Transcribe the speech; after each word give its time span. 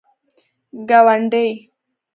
گاونډی 0.89 1.47